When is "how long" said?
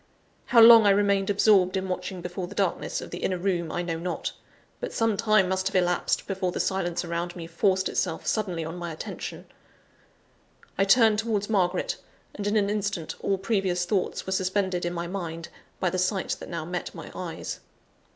0.45-0.87